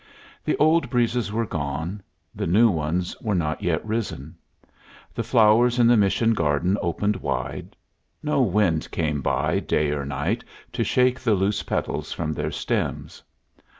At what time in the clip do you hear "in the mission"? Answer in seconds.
5.77-6.33